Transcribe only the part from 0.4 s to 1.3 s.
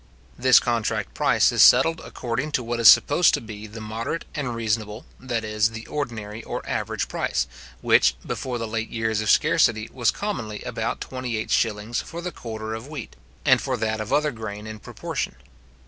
contract